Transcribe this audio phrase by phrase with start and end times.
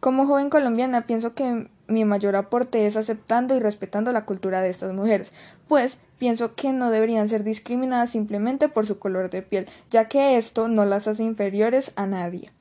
[0.00, 4.70] Como joven colombiana pienso que mi mayor aporte es aceptando y respetando la cultura de
[4.70, 5.32] estas mujeres,
[5.66, 10.36] pues pienso que no deberían ser discriminadas simplemente por su color de piel, ya que
[10.36, 12.52] esto no las hace inferiores a nadie.